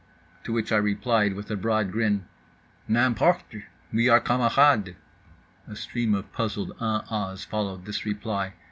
—(To 0.45 0.51
which 0.51 0.71
I 0.71 0.77
replied 0.77 1.35
with 1.35 1.51
a 1.51 1.55
broad 1.55 1.91
grin) 1.91 2.25
"N'importe, 2.89 3.65
we 3.93 4.09
are 4.09 4.19
camarades." 4.19 4.95
A 5.67 5.75
stream 5.75 6.15
of 6.15 6.33
puzzled 6.33 6.71
uh 6.79 7.03
ahs 7.11 7.45
followed 7.45 7.85
this 7.85 8.03
reply. 8.03 8.53